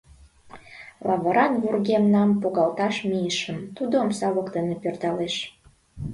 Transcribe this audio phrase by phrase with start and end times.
[1.07, 5.35] Лавыран вургемнам погалташ мийышым— тудо омса воктене пӧрдалеш...